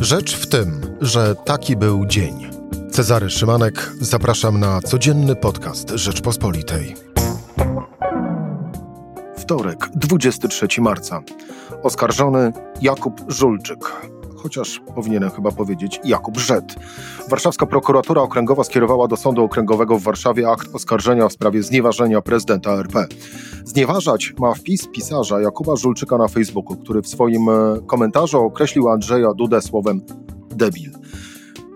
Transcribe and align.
Rzecz 0.00 0.36
w 0.36 0.46
tym, 0.46 0.96
że 1.00 1.34
taki 1.34 1.76
był 1.76 2.06
dzień. 2.06 2.50
Cezary 2.90 3.30
Szymanek, 3.30 3.92
zapraszam 4.00 4.60
na 4.60 4.80
codzienny 4.80 5.36
podcast 5.36 5.90
Rzeczpospolitej. 5.90 6.94
Wtorek, 9.38 9.88
23 9.94 10.80
marca. 10.80 11.22
Oskarżony 11.82 12.52
Jakub 12.82 13.20
Żulczyk 13.28 13.92
chociaż 14.42 14.80
powinienem 14.94 15.30
chyba 15.30 15.50
powiedzieć 15.50 16.00
Jakub 16.04 16.38
Rzet. 16.38 16.74
Warszawska 17.28 17.66
prokuratura 17.66 18.22
okręgowa 18.22 18.64
skierowała 18.64 19.08
do 19.08 19.16
Sądu 19.16 19.44
Okręgowego 19.44 19.98
w 19.98 20.02
Warszawie 20.02 20.48
akt 20.48 20.74
oskarżenia 20.74 21.28
w 21.28 21.32
sprawie 21.32 21.62
znieważenia 21.62 22.22
prezydenta 22.22 22.70
RP. 22.70 23.06
Znieważać 23.64 24.34
ma 24.38 24.54
wpis 24.54 24.88
pisarza 24.88 25.40
Jakuba 25.40 25.76
Żulczyka 25.76 26.18
na 26.18 26.28
Facebooku, 26.28 26.76
który 26.76 27.02
w 27.02 27.08
swoim 27.08 27.48
e, 27.48 27.52
komentarzu 27.86 28.38
określił 28.38 28.88
Andrzeja 28.88 29.34
Dudę 29.34 29.62
słowem 29.62 30.00
debil. 30.50 30.90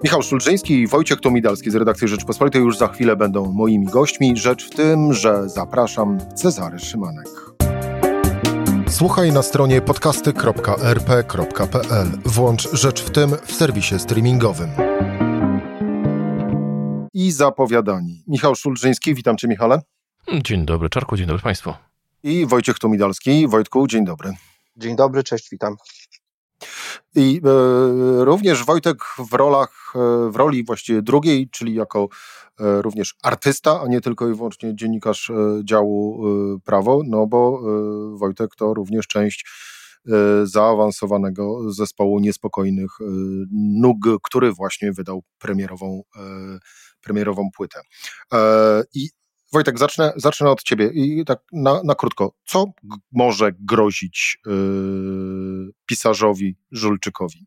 Michał 0.04 0.22
Szulczyński 0.22 0.80
i 0.80 0.86
Wojciech 0.86 1.20
Tomidalski 1.20 1.70
z 1.70 1.74
redakcji 1.74 2.08
Rzeczpospolitej 2.08 2.62
już 2.62 2.78
za 2.78 2.88
chwilę 2.88 3.16
będą 3.16 3.52
moimi 3.52 3.86
gośćmi. 3.86 4.36
Rzecz 4.36 4.66
w 4.66 4.70
tym, 4.70 5.12
że 5.12 5.48
zapraszam 5.48 6.18
Cezary 6.34 6.78
Szymanek. 6.78 7.53
Słuchaj 8.94 9.32
na 9.32 9.42
stronie 9.42 9.80
podcasty.rp.pl. 9.80 12.06
Włącz 12.24 12.72
Rzecz 12.72 13.02
w 13.02 13.10
tym 13.10 13.30
w 13.46 13.52
serwisie 13.52 13.98
streamingowym. 13.98 14.70
I 17.14 17.32
zapowiadani. 17.32 18.24
Michał 18.26 18.54
Szulżyński, 18.54 19.14
witam 19.14 19.36
Cię 19.36 19.48
Michale. 19.48 19.80
Dzień 20.44 20.66
dobry 20.66 20.90
Czarku, 20.90 21.16
dzień 21.16 21.26
dobry 21.26 21.42
Państwu. 21.42 21.74
I 22.22 22.46
Wojciech 22.46 22.78
Tomidalski. 22.78 23.48
Wojtku, 23.48 23.86
dzień 23.86 24.04
dobry. 24.04 24.32
Dzień 24.76 24.96
dobry, 24.96 25.22
cześć, 25.22 25.50
witam. 25.50 25.76
I 27.14 27.40
e, 27.44 28.24
również 28.24 28.64
Wojtek 28.64 28.98
w 29.30 29.32
rolach, 29.32 29.92
e, 29.94 29.98
w 30.30 30.36
roli 30.36 30.64
właściwie 30.64 31.02
drugiej, 31.02 31.48
czyli 31.50 31.74
jako 31.74 32.08
również 32.58 33.14
artysta, 33.22 33.80
a 33.80 33.88
nie 33.88 34.00
tylko 34.00 34.28
i 34.28 34.34
wyłącznie 34.34 34.76
dziennikarz 34.76 35.30
e, 35.30 35.34
działu 35.64 36.26
e, 36.26 36.60
prawo, 36.64 37.02
no 37.06 37.26
bo 37.26 37.60
e, 38.14 38.18
Wojtek 38.18 38.50
to 38.56 38.74
również 38.74 39.06
część 39.06 39.46
zaawansowanego 40.44 41.72
zespołu 41.72 42.18
niespokojnych 42.18 42.90
nóg, 43.52 43.96
który 44.22 44.52
właśnie 44.52 44.92
wydał 44.92 45.22
premierową, 45.38 46.02
premierową 47.00 47.48
płytę. 47.56 47.80
I 48.94 49.08
Wojtek, 49.52 49.78
zacznę, 49.78 50.12
zacznę 50.16 50.50
od 50.50 50.62
ciebie 50.62 50.90
i 50.94 51.24
tak 51.24 51.38
na, 51.52 51.80
na 51.84 51.94
krótko. 51.94 52.32
Co 52.46 52.64
może 53.12 53.52
grozić 53.60 54.38
pisarzowi 55.86 56.56
Żulczykowi? 56.70 57.46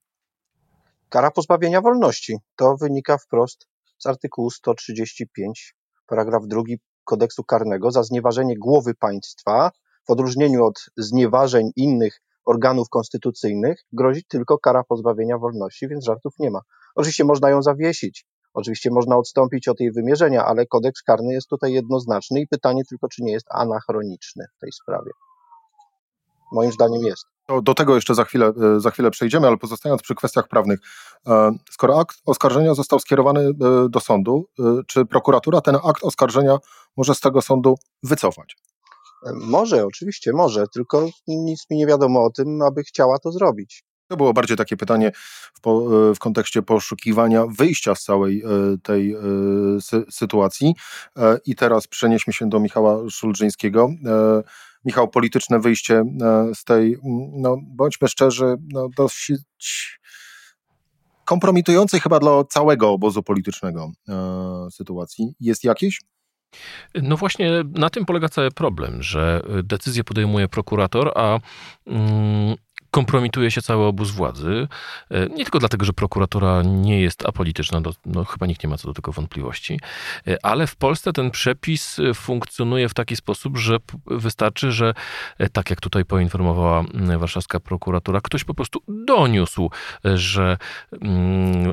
Kara 1.09 1.31
pozbawienia 1.31 1.81
wolności. 1.81 2.38
To 2.55 2.78
wynika 2.78 3.17
wprost 3.17 3.67
z 3.98 4.06
artykułu 4.06 4.50
135, 4.50 5.76
paragraf 6.08 6.48
2 6.48 6.62
kodeksu 7.03 7.44
karnego 7.44 7.92
za 7.92 8.03
znieważenie 8.03 8.56
głowy 8.58 8.95
państwa, 8.95 9.72
w 10.08 10.12
odróżnieniu 10.12 10.66
od 10.66 10.86
znieważeń 10.98 11.72
innych 11.76 12.22
organów 12.45 12.90
konstytucyjnych, 12.90 13.84
grozi 13.92 14.23
tylko 14.28 14.58
kara 14.58 14.84
pozbawienia 14.84 15.38
wolności, 15.38 15.88
więc 15.88 16.06
żartów 16.06 16.34
nie 16.40 16.52
ma. 16.52 16.59
Oczywiście 16.95 17.23
można 17.23 17.50
ją 17.50 17.62
zawiesić, 17.62 18.25
Oczywiście 18.58 18.90
można 18.92 19.18
odstąpić 19.18 19.68
od 19.68 19.80
jej 19.80 19.92
wymierzenia, 19.92 20.45
ale 20.45 20.66
kodeks 20.66 21.03
karny 21.03 21.34
jest 21.34 21.48
tutaj 21.48 21.73
jednoznaczny 21.73 22.42
i 22.42 22.48
pytanie 22.48 22.84
tylko, 22.90 23.08
czy 23.08 23.23
nie 23.23 23.31
jest 23.31 23.48
anachroniczny 23.50 24.45
w 24.58 24.59
tej 24.59 24.72
sprawie. 24.72 25.12
Moim 26.52 26.72
zdaniem 26.72 27.02
jest. 27.02 27.26
Do 27.64 27.73
tego 27.73 27.95
jeszcze 27.95 28.16
za 28.16 28.23
chwilę, 28.23 28.53
e, 28.76 28.80
za 28.80 28.92
chwilę 28.92 29.12
przejdziemy, 29.12 29.48
ale 29.48 29.58
pozostając 29.58 30.02
przy 30.02 30.16
kwestiach 30.16 30.48
prawnych. 30.48 30.80
E, 31.28 31.52
skoro 31.72 32.00
akt 32.00 32.17
oskarżenia 32.26 32.73
został 32.73 33.00
skierowany 33.00 33.42
e, 33.42 33.53
do 33.90 34.00
sądu, 34.00 34.45
czy 34.88 35.06
prokuratura 35.06 35.62
ten 35.62 35.75
akt 35.84 36.03
oskarżenia 36.03 36.58
może 36.98 37.16
z 37.16 37.20
tego 37.20 37.42
sądu 37.42 37.75
wycofać? 38.03 38.58
Może, 39.34 39.85
oczywiście 39.85 40.31
może, 40.34 40.66
tylko 40.74 41.09
nic 41.28 41.66
mi 41.69 41.78
nie 41.78 41.88
wiadomo 41.88 42.24
o 42.24 42.30
tym, 42.30 42.62
aby 42.62 42.84
chciała 42.84 43.19
to 43.19 43.31
zrobić. 43.31 43.84
To 44.08 44.18
było 44.18 44.34
bardziej 44.34 44.58
takie 44.58 44.78
pytanie 44.78 45.12
w, 45.53 45.62
po, 45.62 45.81
w 46.16 46.19
kontekście 46.19 46.62
poszukiwania 46.62 47.46
wyjścia 47.58 47.96
z 47.96 48.03
całej 48.03 48.44
tej 48.84 49.16
sy 49.79 50.06
sytuacji. 50.09 50.75
I 51.46 51.56
teraz 51.56 51.88
przenieśmy 51.88 52.34
się 52.34 52.50
do 52.50 52.59
Michała 52.59 53.09
Szulżyńskiego. 53.09 53.90
Michał, 54.86 55.08
polityczne 55.08 55.60
wyjście 55.60 56.04
z 56.54 56.64
tej, 56.64 56.98
no 57.34 57.58
bądźmy 57.62 58.08
szczerzy, 58.08 58.56
no 58.74 58.88
dosyć 58.98 60.00
kompromitującej 61.26 62.00
chyba 62.00 62.20
dla 62.20 62.44
całego 62.44 62.92
obozu 62.92 63.24
politycznego 63.24 63.92
sytuacji. 64.72 65.34
Jest 65.40 65.64
jakieś? 65.64 66.02
No 66.96 67.18
właśnie 67.18 67.64
na 67.74 67.90
tym 67.90 68.06
polega 68.06 68.30
cały 68.30 68.52
problem, 68.52 69.04
że 69.04 69.42
decyzję 69.64 70.04
podejmuje 70.04 70.48
prokurator, 70.48 71.12
a 71.16 71.40
mm, 71.86 72.56
kompromituje 72.97 73.52
się 73.52 73.62
cały 73.62 73.85
obóz 73.85 74.12
władzy. 74.12 74.68
E, 75.12 75.25
nie 75.25 75.44
tylko 75.44 75.59
dlatego, 75.59 75.85
że 75.85 75.94
prokuratura 75.94 76.62
nie 76.66 77.02
jest 77.02 77.25
apolityczna, 77.25 77.80
no, 77.80 77.91
no, 78.06 78.25
chyba 78.25 78.46
nikt 78.46 78.63
nie 78.63 78.69
ma 78.69 78.78
co 78.78 78.88
do 78.88 78.94
tego 78.94 79.12
wątpliwości, 79.12 79.80
e, 80.28 80.46
ale 80.46 80.68
w 80.68 80.75
Polsce 80.75 81.13
ten 81.13 81.31
przepis 81.31 82.00
e, 82.00 82.13
funkcjonuje 82.13 82.90
w 82.90 82.94
taki 82.94 83.16
sposób, 83.16 83.58
że 83.58 83.78
wystarczy, 84.06 84.72
że 84.72 84.94
tak 85.52 85.69
jak 85.69 85.81
tutaj 85.81 86.06
poinformowała 86.06 86.84
warszawska 87.18 87.59
prokuratura, 87.59 88.22
ktoś 88.22 88.44
po 88.44 88.53
prostu 88.53 88.81
doniósł, 88.88 89.69
że 90.03 90.58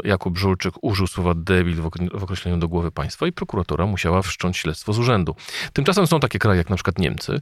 Jakub 0.04 0.38
Żulczyk 0.38 0.74
użył 0.82 1.06
słowa 1.06 1.34
debil 1.36 1.82
w 2.14 2.22
określeniu 2.22 2.58
do 2.58 2.68
głowy 2.68 2.90
państwa 2.90 3.26
i 3.26 3.32
prokuratura 3.32 3.86
musiała 3.86 4.22
wszcząć 4.22 4.56
śledztwo 4.56 4.92
z 4.92 4.98
urzędu. 4.98 5.36
Tymczasem 5.72 6.06
są 6.06 6.20
takie 6.20 6.38
kraje 6.38 6.58
jak 6.58 6.70
na 6.70 6.76
przykład 6.76 6.98
Niemcy, 6.98 7.38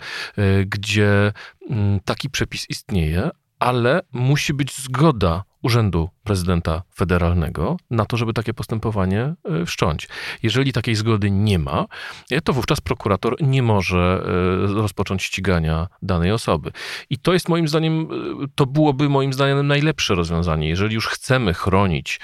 gdzie 0.66 1.32
taki 2.04 2.30
przepis 2.30 2.70
istnieje, 2.70 3.30
ale 3.62 4.00
musi 4.12 4.54
być 4.54 4.76
zgoda 4.78 5.44
Urzędu 5.62 6.08
Prezydenta 6.24 6.82
Federalnego 6.94 7.76
na 7.90 8.04
to, 8.04 8.16
żeby 8.16 8.32
takie 8.32 8.54
postępowanie 8.54 9.34
e, 9.44 9.66
wszcząć. 9.66 10.08
Jeżeli 10.42 10.72
takiej 10.72 10.94
zgody 10.94 11.30
nie 11.30 11.58
ma, 11.58 11.86
e, 12.30 12.40
to 12.40 12.52
wówczas 12.52 12.80
prokurator 12.80 13.36
nie 13.40 13.62
może 13.62 14.24
e, 14.70 14.74
rozpocząć 14.74 15.22
ścigania 15.22 15.88
danej 16.02 16.32
osoby. 16.32 16.72
I 17.10 17.18
to 17.18 17.32
jest 17.32 17.48
moim 17.48 17.68
zdaniem, 17.68 18.08
to 18.54 18.66
byłoby 18.66 19.08
moim 19.08 19.32
zdaniem 19.32 19.66
najlepsze 19.66 20.14
rozwiązanie. 20.14 20.68
Jeżeli 20.68 20.94
już 20.94 21.06
chcemy 21.06 21.54
chronić 21.54 22.20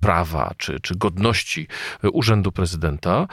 prawa 0.00 0.54
czy, 0.56 0.80
czy 0.80 0.94
godności 0.94 1.68
Urzędu 2.12 2.52
Prezydenta, 2.52 3.26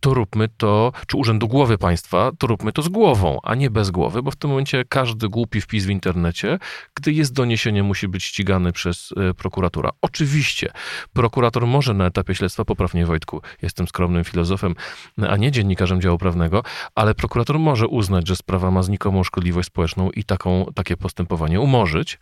to 0.00 0.14
róbmy 0.14 0.48
to, 0.48 0.92
czy 1.06 1.16
Urzędu 1.16 1.48
Głowy 1.48 1.78
Państwa, 1.78 2.30
to 2.38 2.46
róbmy 2.46 2.72
to 2.72 2.82
z 2.82 2.88
głową, 2.88 3.38
a 3.42 3.54
nie 3.54 3.70
bez 3.70 3.90
głowy, 3.90 4.22
bo 4.22 4.30
w 4.30 4.36
tym 4.36 4.50
momencie 4.50 4.84
każdy 4.88 5.28
głupi 5.28 5.60
wpis 5.60 5.84
w 5.84 5.90
internecie, 5.90 6.58
gdy 6.94 7.12
jest 7.12 7.32
doniesienie, 7.32 7.82
musi 7.82 8.08
być 8.08 8.24
ścigany 8.24 8.72
przez 8.72 9.10
e, 9.16 9.34
prokuratura. 9.48 9.90
Oczywiście 10.02 10.72
prokurator 11.12 11.66
może 11.66 11.94
na 11.94 12.06
etapie 12.06 12.34
śledztwa, 12.34 12.64
poprawnie 12.64 13.06
Wojtku, 13.06 13.42
jestem 13.62 13.88
skromnym 13.88 14.24
filozofem, 14.24 14.74
a 15.28 15.36
nie 15.36 15.50
dziennikarzem 15.50 16.00
działu 16.00 16.18
prawnego, 16.18 16.62
ale 16.94 17.14
prokurator 17.14 17.58
może 17.58 17.86
uznać, 17.86 18.28
że 18.28 18.36
sprawa 18.36 18.70
ma 18.70 18.82
znikomą 18.82 19.24
szkodliwość 19.24 19.66
społeczną 19.66 20.10
i 20.10 20.24
taką, 20.24 20.66
takie 20.74 20.96
postępowanie 20.96 21.60
umorzyć. 21.60 22.18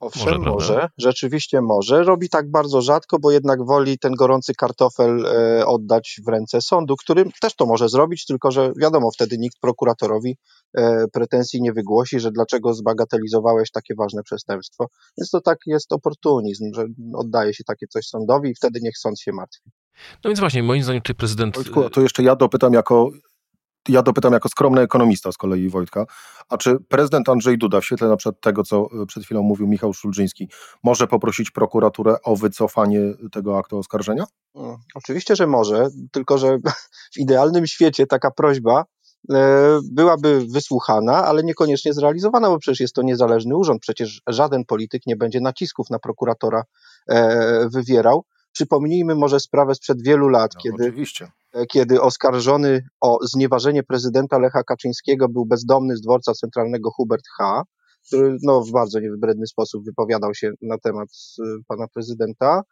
Owszem, 0.00 0.38
może, 0.38 0.50
może, 0.50 0.88
rzeczywiście 0.98 1.60
może. 1.60 2.02
Robi 2.02 2.28
tak 2.28 2.50
bardzo 2.50 2.82
rzadko, 2.82 3.18
bo 3.18 3.30
jednak 3.30 3.64
woli 3.64 3.98
ten 3.98 4.12
gorący 4.12 4.54
kartofel 4.54 5.26
e, 5.26 5.66
oddać 5.66 6.20
w 6.26 6.28
ręce 6.28 6.60
sądu, 6.60 6.96
który 6.96 7.24
też 7.40 7.56
to 7.56 7.66
może 7.66 7.88
zrobić, 7.88 8.26
tylko 8.26 8.50
że 8.50 8.72
wiadomo, 8.80 9.10
wtedy 9.10 9.38
nikt 9.38 9.58
prokuratorowi 9.60 10.36
e, 10.74 11.04
pretensji 11.12 11.62
nie 11.62 11.72
wygłosi, 11.72 12.20
że 12.20 12.30
dlaczego 12.30 12.74
zbagatelizowałeś 12.74 13.70
takie 13.70 13.94
ważne 13.94 14.22
przestępstwo. 14.22 14.86
Więc 15.18 15.30
to 15.30 15.40
tak 15.40 15.58
jest 15.66 15.92
oportunizm, 15.92 16.64
że 16.74 16.86
oddaje 17.14 17.54
się 17.54 17.64
takie 17.64 17.86
coś 17.86 18.06
sądowi 18.06 18.50
i 18.50 18.54
wtedy 18.54 18.80
niech 18.82 18.98
sąd 18.98 19.20
się 19.20 19.32
martwi. 19.32 19.70
No 20.24 20.30
więc 20.30 20.40
właśnie, 20.40 20.62
moim 20.62 20.82
zdaniem 20.82 21.02
tutaj 21.02 21.16
prezydent... 21.16 21.54
Wojtku, 21.54 21.90
to 21.90 22.00
jeszcze 22.00 22.22
ja 22.22 22.36
dopytam 22.36 22.72
jako 22.72 23.10
ja 23.88 24.02
dopytam 24.02 24.32
jako 24.32 24.48
skromny 24.48 24.80
ekonomista 24.80 25.32
z 25.32 25.36
kolei 25.36 25.68
Wojtka, 25.68 26.06
a 26.48 26.56
czy 26.56 26.76
prezydent 26.88 27.28
Andrzej 27.28 27.58
Duda 27.58 27.80
w 27.80 27.84
świetle 27.84 28.08
na 28.08 28.16
przykład 28.16 28.40
tego, 28.40 28.64
co 28.64 28.88
e, 29.02 29.06
przed 29.06 29.24
chwilą 29.24 29.42
mówił 29.42 29.66
Michał 29.66 29.92
Szulżyński, 29.92 30.48
może 30.82 31.06
poprosić 31.06 31.50
prokuraturę 31.50 32.16
o 32.22 32.36
wycofanie 32.36 33.00
tego 33.32 33.58
aktu 33.58 33.78
oskarżenia? 33.78 34.24
Oczywiście, 34.94 35.36
że 35.36 35.46
może, 35.46 35.88
tylko 36.12 36.38
że 36.38 36.58
w 37.14 37.18
idealnym 37.18 37.66
świecie 37.66 38.06
taka 38.06 38.30
prośba 38.30 38.84
e, 39.32 39.80
byłaby 39.92 40.46
wysłuchana, 40.52 41.24
ale 41.24 41.42
niekoniecznie 41.42 41.92
zrealizowana, 41.92 42.48
bo 42.48 42.58
przecież 42.58 42.80
jest 42.80 42.94
to 42.94 43.02
niezależny 43.02 43.56
urząd, 43.56 43.82
przecież 43.82 44.22
żaden 44.26 44.64
polityk 44.64 45.02
nie 45.06 45.16
będzie 45.16 45.40
nacisków 45.40 45.90
na 45.90 45.98
prokuratora 45.98 46.62
e, 47.08 47.68
wywierał. 47.68 48.24
Przypomnijmy 48.52 49.14
może 49.14 49.40
sprawę 49.40 49.74
sprzed 49.74 50.02
wielu 50.02 50.28
lat, 50.28 50.50
no, 50.54 50.60
kiedy, 50.60 50.88
oczywiście. 50.88 51.30
E, 51.58 51.66
kiedy 51.66 52.00
oskarżony 52.00 52.82
o 53.00 53.18
znieważenie 53.22 53.82
prezydenta 53.82 54.38
Lecha 54.38 54.62
Kaczyńskiego 54.62 55.28
był 55.28 55.46
bezdomny 55.46 55.96
z 55.96 56.00
dworca 56.00 56.32
centralnego 56.32 56.90
Hubert 56.90 57.24
H., 57.38 57.62
który 58.06 58.36
no, 58.42 58.60
w 58.60 58.70
bardzo 58.70 59.00
niewybredny 59.00 59.46
sposób 59.46 59.84
wypowiadał 59.84 60.34
się 60.34 60.52
na 60.62 60.78
temat 60.78 61.08
pana 61.68 61.86
prezydenta. 61.94 62.62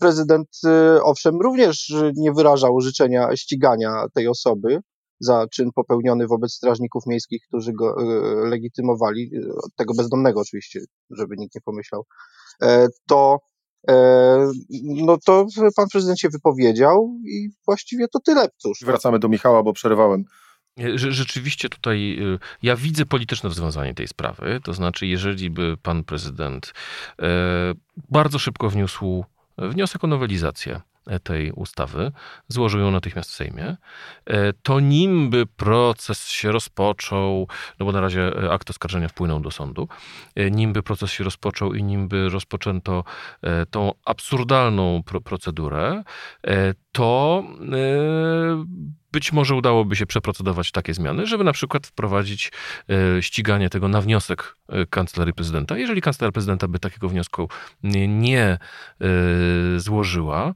Prezydent, 0.00 0.48
owszem, 1.02 1.40
również 1.40 1.94
nie 2.16 2.32
wyrażał 2.32 2.80
życzenia 2.80 3.36
ścigania 3.36 4.04
tej 4.14 4.28
osoby 4.28 4.78
za 5.20 5.46
czyn 5.52 5.70
popełniony 5.74 6.26
wobec 6.26 6.52
strażników 6.52 7.06
miejskich, 7.06 7.42
którzy 7.48 7.72
go 7.72 7.94
legitymowali, 8.48 9.30
tego 9.76 9.94
bezdomnego 9.94 10.40
oczywiście, 10.40 10.80
żeby 11.10 11.34
nikt 11.38 11.54
nie 11.54 11.60
pomyślał, 11.60 12.04
to 13.08 13.38
no 14.82 15.16
to 15.26 15.46
pan 15.76 15.86
prezydent 15.92 16.20
się 16.20 16.28
wypowiedział 16.28 17.18
i 17.24 17.48
właściwie 17.66 18.08
to 18.08 18.20
tyle. 18.20 18.48
Cóż. 18.56 18.78
Wracamy 18.84 19.18
do 19.18 19.28
Michała, 19.28 19.62
bo 19.62 19.72
przerywałem. 19.72 20.24
Rzeczywiście 20.94 21.68
tutaj 21.68 22.18
y, 22.34 22.38
ja 22.62 22.76
widzę 22.76 23.06
polityczne 23.06 23.48
rozwiązanie 23.48 23.94
tej 23.94 24.08
sprawy. 24.08 24.60
To 24.64 24.72
znaczy, 24.72 25.06
jeżeli 25.06 25.50
by 25.50 25.76
pan 25.82 26.04
prezydent 26.04 26.72
e, 27.22 27.26
bardzo 28.10 28.38
szybko 28.38 28.70
wniósł 28.70 29.24
wniosek 29.58 30.04
o 30.04 30.06
nowelizację 30.06 30.80
tej 31.22 31.52
ustawy, 31.52 32.12
złożył 32.48 32.80
ją 32.80 32.90
natychmiast 32.90 33.30
w 33.30 33.34
Sejmie, 33.34 33.76
e, 34.26 34.52
to 34.52 34.80
nim 34.80 35.30
by 35.30 35.46
proces 35.46 36.28
się 36.28 36.52
rozpoczął, 36.52 37.48
no 37.78 37.86
bo 37.86 37.92
na 37.92 38.00
razie 38.00 38.42
e, 38.42 38.52
akt 38.52 38.70
oskarżenia 38.70 39.08
wpłynął 39.08 39.40
do 39.40 39.50
sądu, 39.50 39.88
e, 40.34 40.50
nim 40.50 40.72
by 40.72 40.82
proces 40.82 41.10
się 41.10 41.24
rozpoczął 41.24 41.74
i 41.74 41.82
nim 41.82 42.08
by 42.08 42.28
rozpoczęto 42.28 43.04
tą 43.70 43.92
absurdalną 44.04 45.02
procedurę, 45.24 46.02
to 46.92 47.44
być 49.16 49.32
może 49.32 49.54
udałoby 49.54 49.96
się 49.96 50.06
przeprocedować 50.06 50.70
takie 50.70 50.94
zmiany, 50.94 51.26
żeby 51.26 51.44
na 51.44 51.52
przykład 51.52 51.86
wprowadzić 51.86 52.52
e, 53.16 53.22
ściganie 53.22 53.70
tego 53.70 53.88
na 53.88 54.00
wniosek 54.00 54.56
e, 54.68 54.86
kancelarii 54.86 55.34
prezydenta. 55.34 55.78
Jeżeli 55.78 56.00
kancelaria 56.00 56.32
prezydenta 56.32 56.68
by 56.68 56.78
takiego 56.78 57.08
wniosku 57.08 57.48
nie 58.08 58.40
e, 58.40 58.58
złożyła, 59.76 60.54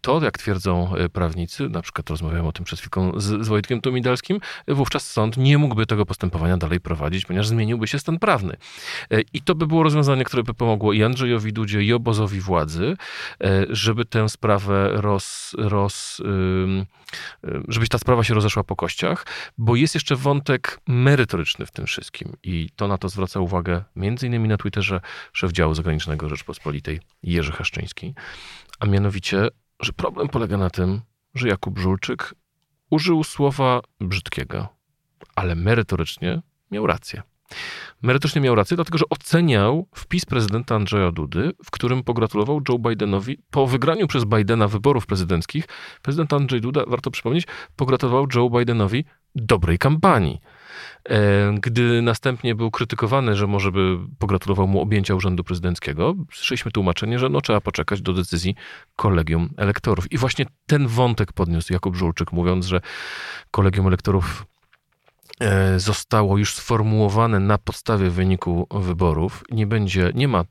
to 0.00 0.20
jak 0.24 0.38
twierdzą 0.38 0.92
prawnicy, 1.12 1.68
na 1.68 1.82
przykład 1.82 2.10
rozmawiałem 2.10 2.46
o 2.46 2.52
tym 2.52 2.64
przed 2.64 2.78
chwilką 2.78 3.20
z, 3.20 3.44
z 3.44 3.48
Wojtkiem 3.48 3.80
Tomidalskim, 3.80 4.40
wówczas 4.68 5.10
sąd 5.10 5.36
nie 5.36 5.58
mógłby 5.58 5.86
tego 5.86 6.06
postępowania 6.06 6.56
dalej 6.56 6.80
prowadzić, 6.80 7.24
ponieważ 7.24 7.48
zmieniłby 7.48 7.86
się 7.86 7.98
stan 7.98 8.18
prawny. 8.18 8.56
I 9.32 9.42
to 9.42 9.54
by 9.54 9.66
było 9.66 9.82
rozwiązanie, 9.82 10.24
które 10.24 10.42
by 10.42 10.54
pomogło 10.54 10.92
i 10.92 11.02
Andrzejowi 11.02 11.52
Dudzie, 11.52 11.82
i 11.82 11.92
obozowi 11.92 12.40
władzy, 12.40 12.96
żeby 13.68 14.04
tę 14.04 14.28
sprawę 14.28 14.90
roz, 14.92 15.54
roz 15.58 16.22
żeby 17.68 17.86
ta 17.94 17.98
sprawa 17.98 18.24
się 18.24 18.34
rozeszła 18.34 18.64
po 18.64 18.76
kościach, 18.76 19.26
bo 19.58 19.76
jest 19.76 19.94
jeszcze 19.94 20.16
wątek 20.16 20.80
merytoryczny 20.88 21.66
w 21.66 21.70
tym 21.70 21.86
wszystkim 21.86 22.36
i 22.42 22.68
to 22.76 22.88
na 22.88 22.98
to 22.98 23.08
zwraca 23.08 23.40
uwagę 23.40 23.84
między 23.96 24.26
innymi 24.26 24.48
na 24.48 24.56
Twitterze 24.56 25.00
szef 25.32 25.52
działu 25.52 25.74
zagranicznego 25.74 26.28
Rzeczpospolitej 26.28 27.00
Jerzy 27.22 27.52
Haszczyński, 27.52 28.14
a 28.80 28.86
mianowicie, 28.86 29.48
że 29.80 29.92
problem 29.92 30.28
polega 30.28 30.56
na 30.56 30.70
tym, 30.70 31.00
że 31.34 31.48
Jakub 31.48 31.78
Żulczyk 31.78 32.34
użył 32.90 33.24
słowa 33.24 33.80
brzydkiego, 34.00 34.68
ale 35.34 35.54
merytorycznie 35.54 36.42
miał 36.70 36.86
rację. 36.86 37.22
Merytorycznie 38.02 38.40
miał 38.40 38.54
rację, 38.54 38.76
dlatego 38.76 38.98
że 38.98 39.04
oceniał 39.10 39.88
wpis 39.94 40.24
prezydenta 40.24 40.74
Andrzeja 40.74 41.12
Dudy, 41.12 41.52
w 41.64 41.70
którym 41.70 42.02
pogratulował 42.02 42.60
Joe 42.68 42.78
Bidenowi 42.78 43.38
po 43.50 43.66
wygraniu 43.66 44.06
przez 44.06 44.24
Bidena 44.24 44.68
wyborów 44.68 45.06
prezydenckich. 45.06 45.64
Prezydent 46.02 46.32
Andrzej 46.32 46.60
Duda, 46.60 46.84
warto 46.86 47.10
przypomnieć, 47.10 47.46
pogratulował 47.76 48.26
Joe 48.34 48.50
Bidenowi 48.50 49.04
dobrej 49.34 49.78
kampanii. 49.78 50.40
E, 51.08 51.54
gdy 51.60 52.02
następnie 52.02 52.54
był 52.54 52.70
krytykowany, 52.70 53.36
że 53.36 53.46
może 53.46 53.72
by 53.72 53.98
pogratulował 54.18 54.68
mu 54.68 54.80
objęcia 54.80 55.14
urzędu 55.14 55.44
prezydenckiego, 55.44 56.14
słyszeliśmy 56.32 56.70
tłumaczenie, 56.70 57.18
że 57.18 57.28
no, 57.28 57.40
trzeba 57.40 57.60
poczekać 57.60 58.02
do 58.02 58.12
decyzji 58.12 58.54
kolegium 58.96 59.50
elektorów. 59.56 60.12
I 60.12 60.18
właśnie 60.18 60.46
ten 60.66 60.86
wątek 60.86 61.32
podniósł 61.32 61.72
Jakub 61.72 61.96
Żulczyk, 61.96 62.32
mówiąc, 62.32 62.66
że 62.66 62.80
kolegium 63.50 63.86
elektorów 63.86 64.46
zostało 65.76 66.38
już 66.38 66.54
sformułowane 66.54 67.40
na 67.40 67.58
podstawie 67.58 68.10
wyniku 68.10 68.66
wyborów. 68.70 69.44
Nie 69.50 69.66
będzie, 69.66 70.10
nie 70.14 70.28
ma 70.28 70.40
e, 70.40 70.44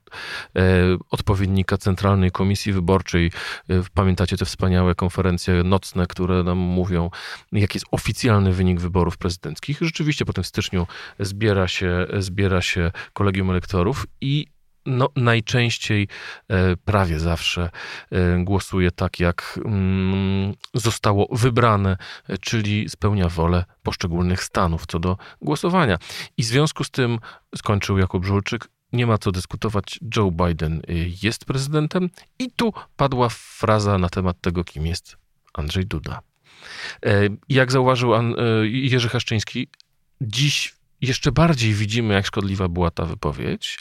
odpowiednika 1.10 1.78
Centralnej 1.78 2.32
Komisji 2.32 2.74
Wyborczej. 2.74 3.32
E, 3.70 3.74
pamiętacie 3.94 4.38
te 4.38 4.46
wspaniałe 4.46 4.96
konferencje 4.96 5.64
nocne, 5.64 6.08
które 6.08 6.44
nam 6.44 6.58
mówią, 6.58 7.10
jaki 7.52 7.78
jest 7.78 7.86
oficjalny 7.92 8.54
wynik 8.54 8.80
wyborów 8.80 9.18
prezydenckich. 9.18 9.78
Rzeczywiście 9.82 10.26
potem 10.26 10.44
w 10.44 10.48
styczniu 10.48 10.88
zbiera 11.20 11.68
się, 11.68 12.08
zbiera 12.20 12.62
się 12.62 12.92
kolegium 13.14 13.50
elektorów 13.50 14.08
i 14.22 14.53
no, 14.86 15.10
najczęściej, 15.16 16.08
e, 16.48 16.78
prawie 16.78 17.20
zawsze 17.20 17.70
e, 18.12 18.44
głosuje 18.44 18.92
tak, 18.92 19.20
jak 19.20 19.60
mm, 19.66 20.54
zostało 20.74 21.28
wybrane, 21.32 21.98
czyli 22.42 22.90
spełnia 22.90 23.30
wolę 23.30 23.66
poszczególnych 23.84 24.44
stanów 24.44 24.86
co 24.88 25.00
do 25.00 25.18
głosowania. 25.42 25.98
I 26.38 26.44
w 26.44 26.46
związku 26.46 26.84
z 26.84 26.92
tym 26.92 27.20
skończył 27.56 27.98
Jakub 27.98 28.26
Żulczyk. 28.26 28.68
Nie 28.94 29.08
ma 29.08 29.18
co 29.18 29.32
dyskutować. 29.32 30.00
Joe 30.16 30.32
Biden 30.32 30.82
jest 31.24 31.46
prezydentem, 31.46 32.10
i 32.40 32.52
tu 32.52 32.74
padła 32.96 33.30
fraza 33.30 33.98
na 33.98 34.10
temat 34.10 34.42
tego, 34.42 34.64
kim 34.64 34.86
jest 34.86 35.18
Andrzej 35.54 35.86
Duda. 35.86 36.22
E, 37.06 37.30
jak 37.50 37.72
zauważył 37.72 38.12
Jerzy 38.64 39.10
Haszczyński, 39.10 39.68
dziś 40.22 40.76
jeszcze 41.08 41.32
bardziej 41.32 41.74
widzimy, 41.74 42.14
jak 42.14 42.26
szkodliwa 42.26 42.68
była 42.68 42.92
ta 42.92 43.06
wypowiedź, 43.06 43.80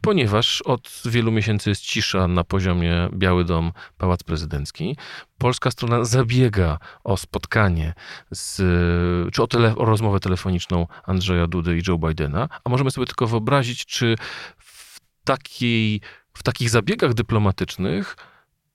ponieważ 0.00 0.62
od 0.62 1.02
wielu 1.04 1.32
miesięcy 1.32 1.70
jest 1.70 1.82
cisza 1.82 2.28
na 2.28 2.44
poziomie 2.44 3.08
Biały 3.12 3.44
Dom, 3.44 3.72
Pałac 3.98 4.22
Prezydencki. 4.22 4.96
Polska 5.38 5.70
strona 5.70 6.04
zabiega 6.04 6.78
o 7.04 7.16
spotkanie 7.16 7.94
z, 8.30 8.56
czy 9.32 9.42
o, 9.42 9.46
tele, 9.46 9.76
o 9.76 9.84
rozmowę 9.84 10.20
telefoniczną 10.20 10.86
Andrzeja 11.04 11.46
Dudy 11.46 11.78
i 11.78 11.82
Joe 11.88 11.98
Bidena, 11.98 12.48
a 12.64 12.70
możemy 12.70 12.90
sobie 12.90 13.06
tylko 13.06 13.26
wyobrazić, 13.26 13.86
czy 13.86 14.16
w, 14.58 15.00
takiej, 15.24 16.00
w 16.32 16.42
takich 16.42 16.70
zabiegach 16.70 17.14
dyplomatycznych 17.14 18.16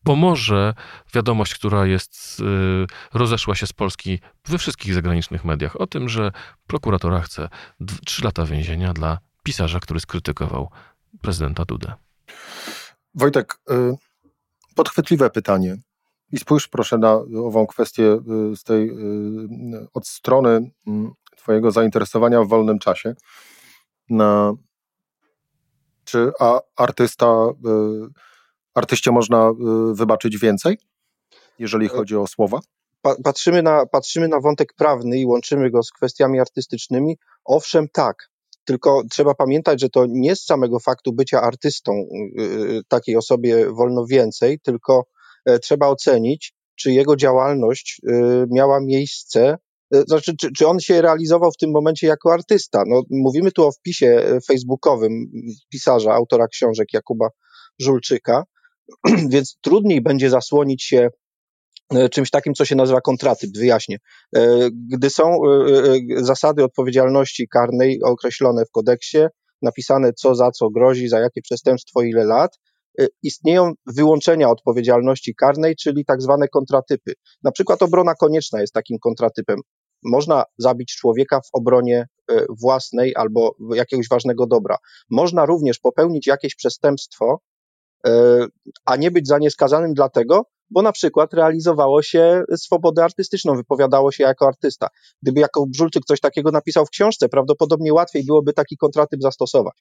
pomoże 0.08 0.74
wiadomość, 1.14 1.56
która 1.56 1.86
jest, 1.86 2.40
y, 2.40 3.18
rozeszła 3.18 3.56
się 3.56 3.68
z 3.68 3.74
Polski 3.74 4.20
we 4.46 4.58
wszystkich 4.58 4.94
zagranicznych 4.94 5.46
mediach 5.46 5.82
o 5.82 5.88
tym, 5.88 6.10
że 6.10 6.32
prokuratora 6.68 7.22
chce 7.22 7.50
trzy 8.06 8.24
lata 8.24 8.46
więzienia 8.46 8.94
dla 8.94 9.18
pisarza, 9.44 9.80
który 9.80 10.00
skrytykował 10.00 10.70
prezydenta 11.22 11.66
Dudę. 11.66 11.94
Wojtek, 13.16 13.60
y, 13.72 13.96
podchwytliwe 14.76 15.30
pytanie. 15.30 15.78
I 16.32 16.38
spójrz 16.38 16.68
proszę 16.68 16.98
na 16.98 17.14
ową 17.46 17.68
kwestię 17.68 18.04
y, 18.04 18.56
z 18.56 18.64
tej, 18.64 18.92
od 19.94 20.08
strony 20.08 20.72
mm, 20.88 21.12
Twojego 21.38 21.72
zainteresowania 21.72 22.42
w 22.42 22.48
wolnym 22.48 22.80
czasie. 22.80 23.16
Na, 24.10 24.54
czy 26.04 26.32
a 26.40 26.62
artysta 26.76 27.26
artyście 28.78 29.12
można 29.12 29.50
y, 29.50 29.54
wybaczyć 29.96 30.38
więcej, 30.38 30.78
jeżeli 31.60 31.86
e, 31.86 31.90
chodzi 31.90 32.16
o 32.16 32.28
słowa? 32.28 32.60
Patrzymy 33.24 33.64
na, 33.64 33.86
patrzymy 33.86 34.28
na 34.28 34.40
wątek 34.40 34.74
prawny 34.74 35.20
i 35.20 35.26
łączymy 35.26 35.72
go 35.72 35.84
z 35.84 35.92
kwestiami 35.92 36.40
artystycznymi. 36.40 37.18
Owszem, 37.46 37.88
tak. 37.94 38.30
Tylko 38.66 39.04
trzeba 39.12 39.34
pamiętać, 39.34 39.82
że 39.82 39.90
to 39.90 40.06
nie 40.10 40.36
z 40.36 40.46
samego 40.46 40.80
faktu 40.80 41.14
bycia 41.14 41.42
artystą 41.42 41.92
y, 41.94 42.42
y, 42.42 42.82
takiej 42.88 43.16
osobie 43.16 43.72
wolno 43.72 44.06
więcej, 44.06 44.60
tylko 44.60 45.06
e, 45.46 45.60
trzeba 45.60 45.88
ocenić, 45.88 46.54
czy 46.76 46.92
jego 46.92 47.16
działalność 47.16 48.02
miała 48.52 48.80
miejsce, 48.82 49.58
e, 49.94 50.02
znaczy, 50.02 50.36
czy, 50.38 50.52
czy 50.52 50.68
on 50.68 50.80
się 50.80 51.02
realizował 51.02 51.52
w 51.52 51.58
tym 51.58 51.72
momencie 51.72 52.08
jako 52.08 52.34
artysta. 52.34 52.84
No, 52.88 53.02
mówimy 53.10 53.52
tu 53.52 53.68
o 53.68 53.72
wpisie 53.72 54.40
facebookowym 54.48 55.12
pisarza, 55.70 56.14
autora 56.14 56.48
książek 56.48 56.94
Jakuba 56.94 57.28
Żulczyka, 57.80 58.44
więc 59.34 59.58
trudniej 59.62 60.02
będzie 60.02 60.30
zasłonić 60.30 60.84
się 60.84 61.10
e, 61.94 62.10
czymś 62.10 62.30
takim, 62.30 62.54
co 62.54 62.66
się 62.66 62.76
nazywa 62.76 63.02
kontratyp, 63.02 63.58
wyjaśnię. 63.58 63.98
E, 64.36 64.70
gdy 64.94 65.10
są 65.10 65.24
e, 65.24 66.24
zasady 66.24 66.64
odpowiedzialności 66.64 67.48
karnej 67.48 68.04
określone 68.04 68.66
w 68.66 68.72
kodeksie, 68.72 69.18
napisane 69.62 70.14
co 70.14 70.36
za 70.36 70.52
co 70.52 70.70
grozi, 70.70 71.08
za 71.08 71.20
jakie 71.20 71.42
przestępstwo, 71.42 72.02
ile 72.02 72.26
lat, 72.26 72.60
istnieją 73.24 73.72
wyłączenia 73.96 74.50
odpowiedzialności 74.50 75.36
karnej, 75.36 75.76
czyli 75.76 76.06
tak 76.06 76.22
zwane 76.22 76.48
kontratypy. 76.48 77.14
Na 77.44 77.52
przykład 77.52 77.82
obrona 77.82 78.16
konieczna 78.16 78.62
jest 78.62 78.74
takim 78.74 78.98
kontratypem. 79.00 79.60
Można 80.04 80.44
zabić 80.58 80.96
człowieka 80.96 81.42
w 81.42 81.50
obronie 81.54 82.06
własnej 82.62 83.16
albo 83.16 83.56
jakiegoś 83.76 84.10
ważnego 84.10 84.48
dobra. 84.48 84.78
Można 85.10 85.46
również 85.46 85.80
popełnić 85.80 86.28
jakieś 86.28 86.56
przestępstwo, 86.56 87.40
a 88.86 88.96
nie 88.96 89.12
być 89.12 89.28
za 89.28 89.38
nie 89.38 89.52
skazanym 89.52 89.94
dlatego, 89.94 90.46
bo 90.70 90.82
na 90.82 90.92
przykład 90.92 91.34
realizowało 91.34 92.02
się 92.02 92.44
swobodę 92.58 93.04
artystyczną, 93.04 93.56
wypowiadało 93.56 94.12
się 94.12 94.24
jako 94.24 94.48
artysta. 94.48 94.88
Gdyby 95.22 95.40
jako 95.40 95.66
Brzulczyk 95.68 96.04
coś 96.06 96.20
takiego 96.20 96.52
napisał 96.52 96.86
w 96.86 96.90
książce, 96.90 97.30
prawdopodobnie 97.30 97.94
łatwiej 97.94 98.24
byłoby 98.26 98.54
taki 98.54 98.78
kontratyp 98.78 99.22
zastosować. 99.22 99.74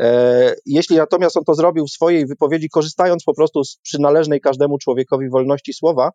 E, 0.00 0.54
jeśli 0.66 0.96
natomiast 0.96 1.36
on 1.36 1.44
to 1.44 1.54
zrobił 1.54 1.86
w 1.86 1.90
swojej 1.90 2.26
wypowiedzi, 2.26 2.68
korzystając 2.68 3.24
po 3.24 3.34
prostu 3.34 3.64
z 3.64 3.76
przynależnej 3.76 4.40
każdemu 4.40 4.78
człowiekowi 4.78 5.30
wolności 5.30 5.72
słowa, 5.72 6.10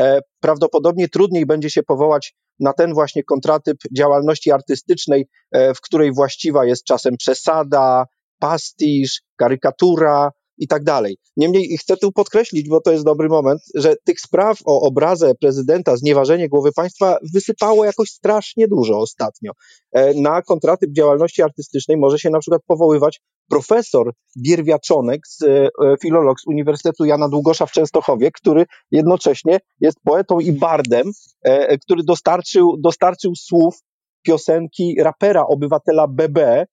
e, 0.00 0.20
prawdopodobnie 0.40 1.08
trudniej 1.08 1.46
będzie 1.46 1.70
się 1.70 1.82
powołać 1.82 2.34
na 2.60 2.72
ten 2.72 2.94
właśnie 2.94 3.24
kontratyp 3.24 3.76
działalności 3.96 4.50
artystycznej, 4.52 5.28
e, 5.52 5.74
w 5.74 5.80
której 5.80 6.12
właściwa 6.12 6.64
jest 6.64 6.84
czasem 6.84 7.16
przesada, 7.16 8.04
pastisz, 8.38 9.22
karykatura, 9.36 10.30
i 10.58 10.68
tak 10.68 10.84
dalej. 10.84 11.16
Niemniej 11.36 11.76
chcę 11.78 11.96
tu 11.96 12.12
podkreślić, 12.12 12.68
bo 12.68 12.80
to 12.80 12.92
jest 12.92 13.04
dobry 13.04 13.28
moment, 13.28 13.62
że 13.74 13.94
tych 14.04 14.20
spraw 14.20 14.58
o 14.64 14.80
obrazę 14.80 15.34
prezydenta, 15.40 15.96
znieważenie 15.96 16.48
głowy 16.48 16.72
państwa 16.72 17.18
wysypało 17.34 17.84
jakoś 17.84 18.08
strasznie 18.08 18.68
dużo 18.68 18.98
ostatnio. 18.98 19.52
E, 19.92 20.14
na 20.14 20.42
kontratyp 20.42 20.90
działalności 20.90 21.42
artystycznej 21.42 21.96
może 21.96 22.18
się 22.18 22.30
na 22.30 22.38
przykład 22.38 22.62
powoływać 22.66 23.20
profesor 23.50 24.12
Bierwiaczonek, 24.38 25.20
z, 25.28 25.42
e, 25.42 25.68
filolog 26.02 26.40
z 26.40 26.46
Uniwersytetu 26.46 27.04
Jana 27.04 27.28
Długosza 27.28 27.66
w 27.66 27.72
Częstochowie, 27.72 28.30
który 28.30 28.64
jednocześnie 28.90 29.58
jest 29.80 29.98
poetą 30.04 30.40
i 30.40 30.52
bardem, 30.52 31.10
e, 31.42 31.78
który 31.78 32.02
dostarczył, 32.04 32.76
dostarczył 32.78 33.32
słów 33.36 33.78
piosenki 34.22 34.96
rapera, 35.00 35.46
obywatela 35.46 36.08
BB 36.08 36.66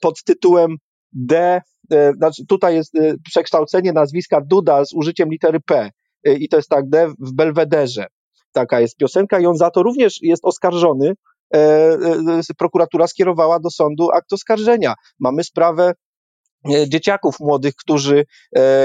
pod 0.00 0.24
tytułem 0.24 0.76
D 1.12 1.36
E, 1.36 1.62
znaczy 2.16 2.46
tutaj 2.46 2.74
jest 2.74 2.94
e, 2.94 3.14
przekształcenie 3.24 3.92
nazwiska 3.92 4.40
Duda 4.40 4.84
z 4.84 4.94
użyciem 4.94 5.30
litery 5.30 5.60
P 5.60 5.90
e, 6.24 6.34
i 6.34 6.48
to 6.48 6.56
jest 6.56 6.68
tak 6.68 6.88
D 6.88 7.08
w 7.18 7.32
Belwederze. 7.32 8.06
Taka 8.52 8.80
jest 8.80 8.96
piosenka 8.96 9.40
i 9.40 9.46
on 9.46 9.56
za 9.56 9.70
to 9.70 9.82
również 9.82 10.22
jest 10.22 10.44
oskarżony. 10.44 11.12
Prokuratura 12.58 13.06
skierowała 13.06 13.60
do 13.60 13.70
sądu 13.70 14.10
akt 14.10 14.32
oskarżenia. 14.32 14.94
Mamy 15.20 15.44
sprawę 15.44 15.92
dzieciaków 16.88 17.40
młodych, 17.40 17.74
którzy, 17.74 18.24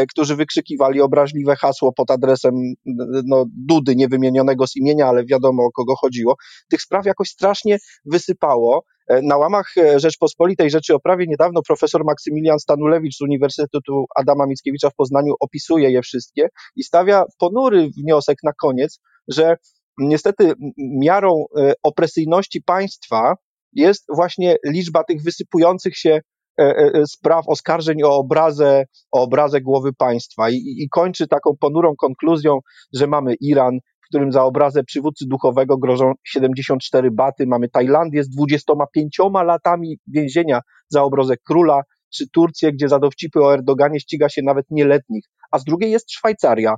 którzy 0.10 0.36
wykrzykiwali 0.36 1.02
obraźliwe 1.02 1.56
hasło 1.56 1.94
pod 1.94 2.12
adresem 2.12 2.54
no, 3.26 3.46
Dudy, 3.68 3.96
niewymienionego 3.96 4.68
z 4.68 4.76
imienia, 4.76 5.08
ale 5.08 5.26
wiadomo 5.26 5.64
o 5.64 5.72
kogo 5.72 5.96
chodziło. 5.96 6.36
Tych 6.70 6.82
spraw 6.82 7.06
jakoś 7.06 7.30
strasznie 7.30 7.78
wysypało. 8.06 8.84
E, 9.08 9.22
na 9.22 9.38
łamach 9.38 9.78
e, 9.78 10.00
Rzeczpospolitej 10.00 10.70
Rzeczy 10.70 10.96
o 10.96 11.00
Prawie 11.00 11.26
niedawno 11.28 11.62
profesor 11.68 12.06
Maksymilian 12.06 12.60
Stanulewicz 12.60 13.16
z 13.16 13.22
Uniwersytetu 13.22 14.06
Adama 14.16 14.46
Mickiewicza 14.48 14.90
w 14.90 14.96
Poznaniu 14.96 15.34
opisuje 15.40 15.92
je 15.92 16.02
wszystkie 16.02 16.48
i 16.76 16.84
stawia 16.84 17.24
ponury 17.40 17.90
wniosek 17.98 18.38
na 18.44 18.52
koniec, 18.54 19.00
że 19.28 19.58
niestety 19.98 20.54
miarą 20.78 21.46
e, 21.58 21.74
opresyjności 21.84 22.62
państwa 22.62 23.36
jest 23.74 24.06
właśnie 24.16 24.58
liczba 24.66 25.04
tych 25.04 25.24
wysypujących 25.24 25.98
się 25.98 26.20
spraw, 27.06 27.48
oskarżeń 27.48 28.04
o 28.04 28.16
obrazę, 28.16 28.84
o 29.12 29.22
obrazę 29.22 29.62
głowy 29.62 29.94
państwa 29.94 30.50
I, 30.50 30.56
i 30.56 30.90
kończy 30.90 31.28
taką 31.28 31.52
ponurą 31.60 31.94
konkluzją, 31.96 32.60
że 32.94 33.08
mamy 33.08 33.36
Iran, 33.42 33.80
którym 34.12 34.32
za 34.32 34.44
obrazę 34.44 34.84
przywódcy 34.84 35.26
duchowego 35.28 35.78
grożą 35.78 36.12
74 36.24 37.12
baty. 37.12 37.48
Mamy 37.48 37.70
Tajlandię 37.70 38.24
z 38.24 38.30
25 38.30 39.18
latami 39.34 39.98
więzienia 40.08 40.62
za 40.90 41.04
obrazę 41.04 41.36
króla, 41.38 41.82
czy 42.14 42.30
Turcję, 42.30 42.72
gdzie 42.74 42.90
za 42.90 43.00
dowcipy 43.00 43.40
o 43.40 43.54
Erdoganie 43.54 44.00
ściga 44.00 44.30
się 44.30 44.42
nawet 44.42 44.66
nieletnich. 44.70 45.24
A 45.52 45.60
z 45.60 45.64
drugiej 45.64 45.92
jest 45.92 46.12
Szwajcaria, 46.12 46.76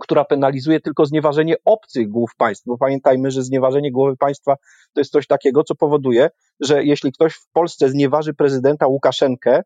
która 0.00 0.24
penalizuje 0.24 0.80
tylko 0.80 1.06
znieważenie 1.06 1.56
obcych 1.64 2.08
głów 2.08 2.30
państw, 2.36 2.64
bo 2.66 2.78
pamiętajmy, 2.78 3.30
że 3.30 3.42
znieważenie 3.42 3.92
głowy 3.92 4.16
państwa 4.16 4.56
to 4.94 5.00
jest 5.00 5.12
coś 5.12 5.26
takiego, 5.26 5.64
co 5.64 5.74
powoduje, 5.74 6.30
że 6.60 6.84
jeśli 6.84 7.12
ktoś 7.12 7.34
w 7.34 7.50
Polsce 7.52 7.88
znieważy 7.88 8.34
prezydenta 8.34 8.86
Łukaszenkę 8.86 9.62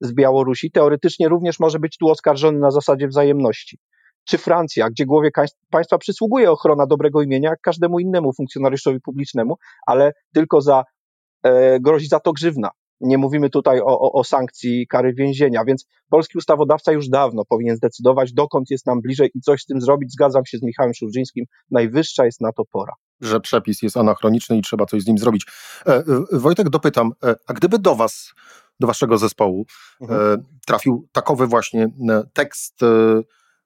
z 0.00 0.12
Białorusi, 0.12 0.70
teoretycznie 0.70 1.28
również 1.28 1.60
może 1.60 1.78
być 1.78 1.96
tu 1.96 2.08
oskarżony 2.08 2.58
na 2.58 2.70
zasadzie 2.70 3.08
wzajemności 3.08 3.78
czy 4.28 4.38
Francja, 4.38 4.90
gdzie 4.90 5.06
głowie 5.06 5.30
państwa 5.70 5.98
przysługuje 5.98 6.50
ochrona 6.50 6.86
dobrego 6.86 7.22
imienia 7.22 7.50
jak 7.50 7.60
każdemu 7.60 7.98
innemu 7.98 8.32
funkcjonariuszowi 8.32 9.00
publicznemu, 9.00 9.56
ale 9.86 10.12
tylko 10.34 10.60
za, 10.60 10.84
e, 11.42 11.80
grozi 11.80 12.06
za 12.06 12.20
to 12.20 12.32
grzywna. 12.32 12.70
Nie 13.00 13.18
mówimy 13.18 13.50
tutaj 13.50 13.80
o, 13.80 14.00
o, 14.00 14.12
o 14.12 14.24
sankcji 14.24 14.86
kary 14.86 15.14
więzienia, 15.14 15.64
więc 15.64 15.86
polski 16.10 16.38
ustawodawca 16.38 16.92
już 16.92 17.08
dawno 17.08 17.44
powinien 17.44 17.76
zdecydować, 17.76 18.32
dokąd 18.32 18.70
jest 18.70 18.86
nam 18.86 19.00
bliżej 19.00 19.30
i 19.34 19.40
coś 19.40 19.62
z 19.62 19.66
tym 19.66 19.80
zrobić. 19.80 20.12
Zgadzam 20.12 20.46
się 20.46 20.58
z 20.58 20.62
Michałem 20.62 20.94
Szurżyńskim, 20.94 21.44
najwyższa 21.70 22.24
jest 22.24 22.40
na 22.40 22.52
to 22.52 22.64
pora. 22.64 22.92
Że 23.20 23.40
przepis 23.40 23.82
jest 23.82 23.96
anachroniczny 23.96 24.58
i 24.58 24.62
trzeba 24.62 24.86
coś 24.86 25.02
z 25.02 25.06
nim 25.06 25.18
zrobić. 25.18 25.46
E, 25.86 25.96
e, 25.96 26.02
Wojtek, 26.32 26.68
dopytam, 26.68 27.12
e, 27.24 27.34
a 27.46 27.52
gdyby 27.52 27.78
do 27.78 27.94
Was, 27.94 28.32
do 28.80 28.86
Waszego 28.86 29.18
zespołu 29.18 29.66
mhm. 30.00 30.20
e, 30.20 30.44
trafił 30.66 31.08
takowy 31.12 31.46
właśnie 31.46 31.84
e, 32.08 32.22
tekst 32.32 32.82
e, 32.82 33.22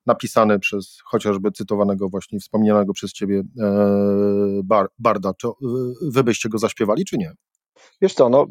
napisany 0.06 0.58
przez 0.58 0.98
chociażby 1.04 1.52
cytowanego 1.52 2.08
właśnie, 2.08 2.38
wspomnianego 2.38 2.92
przez 2.92 3.12
ciebie 3.12 3.42
e, 3.60 4.60
bar, 4.64 4.88
Barda, 4.98 5.32
to 5.32 5.56
wy 6.02 6.24
byście 6.24 6.48
go 6.48 6.58
zaśpiewali, 6.58 7.04
czy 7.04 7.18
nie? 7.18 7.32
Wiesz 8.00 8.14
co, 8.14 8.28
no, 8.28 8.46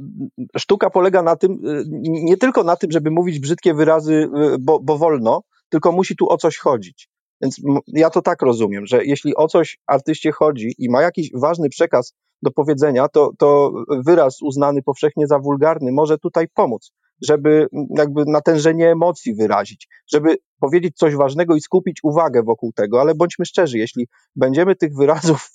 sztuka 0.57 0.89
polega 0.89 1.21
na 1.23 1.35
tym, 1.35 1.51
e, 1.51 1.83
nie 2.01 2.37
tylko 2.37 2.63
na 2.63 2.75
tym, 2.75 2.91
żeby 2.91 3.11
mówić 3.11 3.39
brzydkie 3.39 3.73
wyrazy, 3.73 4.29
e, 4.35 4.55
bo, 4.59 4.79
bo 4.79 4.97
wolno, 4.97 5.41
tylko 5.69 5.91
musi 5.91 6.15
tu 6.15 6.29
o 6.29 6.37
coś 6.37 6.57
chodzić. 6.57 7.09
Więc 7.41 7.61
ja 7.87 8.09
to 8.09 8.21
tak 8.21 8.41
rozumiem, 8.41 8.85
że 8.85 9.05
jeśli 9.05 9.35
o 9.35 9.47
coś 9.47 9.79
artyście 9.87 10.31
chodzi 10.31 10.75
i 10.77 10.89
ma 10.89 11.01
jakiś 11.01 11.29
ważny 11.33 11.69
przekaz 11.69 12.13
do 12.41 12.51
powiedzenia, 12.51 13.07
to, 13.07 13.31
to 13.37 13.71
wyraz 14.05 14.41
uznany 14.41 14.83
powszechnie 14.83 15.27
za 15.27 15.39
wulgarny 15.39 15.91
może 15.91 16.17
tutaj 16.17 16.47
pomóc 16.53 16.91
żeby 17.21 17.67
jakby 17.97 18.23
natężenie 18.27 18.91
emocji 18.91 19.35
wyrazić, 19.35 19.87
żeby 20.11 20.37
powiedzieć 20.59 20.97
coś 20.97 21.15
ważnego 21.15 21.55
i 21.55 21.61
skupić 21.61 21.99
uwagę 22.03 22.43
wokół 22.43 22.71
tego, 22.73 23.01
ale 23.01 23.15
bądźmy 23.15 23.45
szczerzy, 23.45 23.77
jeśli 23.77 24.07
będziemy 24.35 24.75
tych 24.75 24.95
wyrazów 24.95 25.49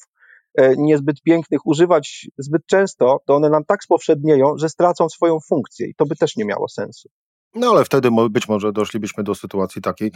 niezbyt 0.77 1.23
pięknych 1.23 1.67
używać 1.67 2.31
zbyt 2.39 2.67
często, 2.67 3.21
to 3.27 3.35
one 3.35 3.51
nam 3.51 3.65
tak 3.65 3.85
spowszednieją, 3.85 4.59
że 4.59 4.69
stracą 4.69 5.09
swoją 5.09 5.41
funkcję 5.41 5.89
i 5.89 5.95
to 5.95 6.07
by 6.07 6.17
też 6.17 6.37
nie 6.37 6.45
miało 6.45 6.69
sensu. 6.69 7.09
No 7.57 7.71
ale 7.71 7.85
wtedy 7.85 8.09
być 8.31 8.49
może 8.49 8.73
doszlibyśmy 8.73 9.25
do 9.25 9.35
sytuacji 9.35 9.83
takiej, 9.83 10.13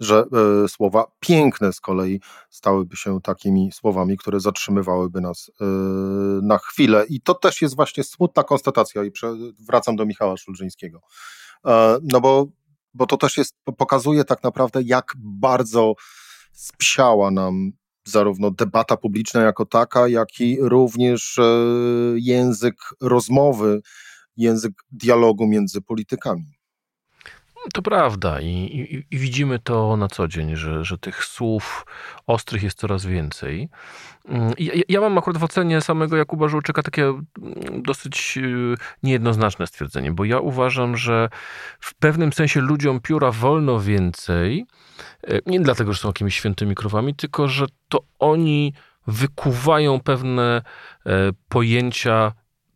że 0.00 0.24
e, 0.64 0.68
słowa 0.68 1.06
piękne 1.20 1.72
z 1.72 1.80
kolei 1.80 2.20
stałyby 2.50 2.96
się 2.96 3.20
takimi 3.20 3.72
słowami, 3.72 4.16
które 4.16 4.40
zatrzymywałyby 4.40 5.20
nas 5.20 5.50
e, 5.60 5.64
na 6.42 6.58
chwilę. 6.58 7.04
I 7.08 7.20
to 7.20 7.34
też 7.34 7.62
jest 7.62 7.76
właśnie 7.76 8.04
smutna 8.04 8.42
konstatacja 8.42 9.04
i 9.04 9.10
prze, 9.10 9.34
wracam 9.66 9.96
do 9.96 10.06
Michała 10.06 10.36
Szulżyńskiego. 10.36 11.00
E, 11.66 11.98
no 12.02 12.20
bo, 12.20 12.46
bo 12.94 13.06
to 13.06 13.16
też 13.16 13.36
jest, 13.36 13.54
pokazuje 13.76 14.24
tak 14.24 14.42
naprawdę, 14.42 14.82
jak 14.82 15.12
bardzo 15.16 15.94
spsiała 16.52 17.30
nam 17.30 17.72
zarówno 18.04 18.50
debata 18.50 18.96
publiczna 18.96 19.42
jako 19.42 19.66
taka, 19.66 20.08
jak 20.08 20.40
i 20.40 20.58
również 20.60 21.38
e, 21.38 21.42
język 22.16 22.74
rozmowy, 23.00 23.80
język 24.36 24.72
dialogu 24.92 25.46
między 25.46 25.80
politykami. 25.82 26.53
To 27.72 27.82
prawda 27.82 28.40
I, 28.40 28.46
i, 28.46 29.04
i, 29.14 29.18
widzimy 29.18 29.58
to 29.58 29.96
na 29.96 30.08
co 30.08 30.28
dzień, 30.28 30.56
że, 30.56 30.84
że 30.84 30.98
tych 30.98 31.24
słów 31.24 31.86
ostrych 32.26 32.62
jest 32.62 32.78
coraz 32.78 33.06
więcej. 33.06 33.68
Mm, 34.28 34.52
ja, 34.58 34.72
ja 34.88 35.00
mam 35.00 35.18
akurat 35.18 35.38
w 35.38 35.44
ocenie 35.44 35.80
samego 35.80 36.16
Jakuba 36.16 36.48
Żółczyka 36.48 36.82
takie 36.82 37.04
mm, 37.04 37.22
dosyć 37.82 38.38
y, 38.38 38.74
niejednoznaczne 39.02 39.66
stwierdzenie, 39.66 40.12
bo 40.12 40.24
ja 40.24 40.38
uważam, 40.38 40.96
że 40.96 41.28
w 41.80 41.94
pewnym 41.94 42.32
sensie 42.32 42.60
ludziom 42.60 43.00
pióra 43.00 43.30
wolno 43.30 43.80
więcej, 43.80 44.66
e, 45.22 45.38
nie 45.46 45.60
dlatego, 45.60 45.92
że 45.92 45.98
są 45.98 46.08
jakimiś 46.08 46.34
świętymi 46.34 46.74
krowami, 46.74 47.14
tylko 47.14 47.48
że 47.48 47.66
to 47.88 48.00
oni 48.18 48.72
wykuwają 49.06 50.00
pewne 50.00 50.62
e, 51.06 51.30
pojęcia 51.48 52.32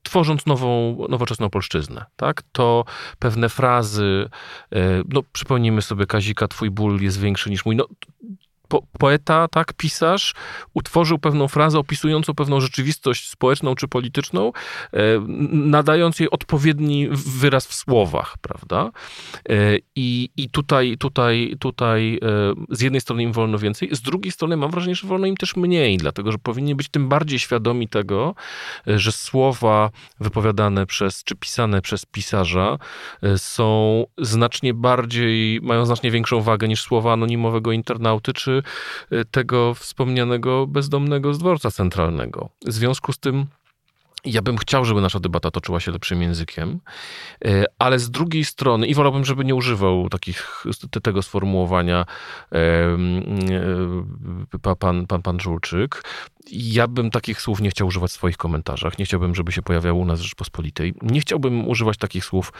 tworząc 0.08 0.46
nową, 0.46 0.98
nowoczesną 1.08 1.50
polszczyznę, 1.50 2.04
tak? 2.16 2.42
To 2.52 2.84
pewne 3.18 3.48
frazy, 3.48 4.30
e, 4.72 4.78
no 5.08 5.22
przypomnijmy 5.32 5.82
sobie 5.82 6.06
Kazika, 6.06 6.48
twój 6.48 6.70
ból 6.70 7.00
jest 7.00 7.20
większy 7.20 7.50
niż 7.50 7.64
mój, 7.64 7.76
no 7.76 7.86
po, 8.68 8.82
poeta, 8.98 9.48
tak, 9.48 9.72
pisarz, 9.72 10.34
utworzył 10.74 11.18
pewną 11.18 11.48
frazę 11.48 11.78
opisującą 11.78 12.34
pewną 12.34 12.60
rzeczywistość 12.60 13.30
społeczną 13.30 13.74
czy 13.74 13.88
polityczną, 13.88 14.52
e, 14.92 14.98
nadając 15.50 16.20
jej 16.20 16.30
odpowiedni 16.30 17.08
wyraz 17.10 17.66
w 17.66 17.74
słowach, 17.74 18.38
prawda? 18.38 18.90
E, 19.48 19.78
I, 19.96 20.30
i 20.36 20.50
tutaj, 20.50 20.96
tutaj, 20.98 21.56
tutaj 21.60 22.20
e, 22.22 22.74
z 22.76 22.80
jednej 22.80 23.00
strony 23.00 23.22
im 23.22 23.32
wolno 23.32 23.58
więcej, 23.58 23.88
z 23.92 24.00
drugiej 24.00 24.32
strony 24.32 24.56
mam 24.56 24.70
wrażenie, 24.70 24.94
że 24.94 25.08
wolno 25.08 25.26
im 25.26 25.36
też 25.36 25.56
mniej, 25.56 25.96
dlatego 25.96 26.32
że 26.32 26.38
powinni 26.38 26.74
być 26.74 26.88
tym 26.88 27.08
bardziej 27.08 27.38
świadomi 27.38 27.88
tego, 27.88 28.34
że 28.86 29.12
słowa 29.12 29.90
wypowiadane 30.20 30.86
przez, 30.86 31.24
czy 31.24 31.36
pisane 31.36 31.82
przez 31.82 32.06
pisarza 32.06 32.78
są 33.36 34.04
znacznie 34.18 34.74
bardziej, 34.74 35.60
mają 35.62 35.86
znacznie 35.86 36.10
większą 36.10 36.40
wagę 36.40 36.68
niż 36.68 36.82
słowa 36.82 37.12
anonimowego 37.12 37.72
internauty, 37.72 38.32
czy 38.32 38.57
Y, 39.12 39.24
tego 39.24 39.74
wspomnianego 39.74 40.66
bezdomnego 40.66 41.34
z 41.34 41.38
dworca 41.38 41.70
centralnego. 41.70 42.48
W 42.66 42.72
związku 42.72 43.12
z 43.12 43.18
tym 43.18 43.46
ja 44.24 44.42
bym 44.42 44.58
chciał, 44.58 44.84
żeby 44.84 45.00
nasza 45.00 45.20
debata 45.20 45.50
toczyła 45.50 45.80
się 45.80 45.92
lepszym 45.92 46.22
językiem, 46.22 46.80
y, 47.46 47.64
ale 47.78 47.98
z 47.98 48.10
drugiej 48.10 48.44
strony, 48.44 48.86
i 48.86 48.94
wolałbym, 48.94 49.24
żeby 49.24 49.44
nie 49.44 49.54
używał 49.54 50.08
takich, 50.08 50.64
tego 51.02 51.22
sformułowania 51.22 52.04
y, 54.52 54.58
pan, 54.78 55.06
pan, 55.06 55.22
pan 55.22 55.40
Żulczyk. 55.40 56.04
Ja 56.50 56.86
bym 56.88 57.10
takich 57.10 57.40
słów 57.40 57.60
nie 57.60 57.70
chciał 57.70 57.86
używać 57.86 58.10
w 58.10 58.14
swoich 58.14 58.36
komentarzach. 58.36 58.98
Nie 58.98 59.04
chciałbym, 59.04 59.34
żeby 59.34 59.52
się 59.52 59.62
pojawiało 59.62 60.00
u 60.00 60.04
nas 60.04 60.20
w 60.20 60.22
Rzeczpospolitej. 60.22 60.94
Nie 61.02 61.20
chciałbym 61.20 61.68
używać 61.68 61.96
takich 61.96 62.24
słów 62.24 62.52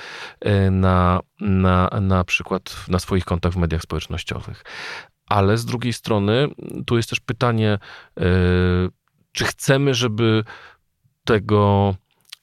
na, 0.71 1.21
na, 1.41 1.91
na 2.01 2.25
przykład 2.25 2.77
na 2.89 2.99
swoich 2.99 3.25
kontach 3.25 3.53
w 3.53 3.57
mediach 3.57 3.83
społecznościowych 3.83 4.65
ale 5.29 5.59
z 5.59 5.65
drugiej 5.65 5.93
strony 5.93 6.49
tu 6.87 6.97
jest 6.97 7.11
też 7.11 7.21
pytanie, 7.21 7.79
e, 8.21 8.23
czy 9.33 9.45
chcemy, 9.45 9.95
żeby 9.95 10.45
tego 11.25 11.95